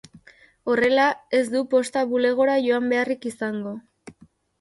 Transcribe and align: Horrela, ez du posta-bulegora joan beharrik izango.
Horrela, 0.75 1.03
ez 1.39 1.41
du 1.55 1.61
posta-bulegora 1.73 2.55
joan 2.69 2.89
beharrik 2.95 3.29
izango. 3.33 3.75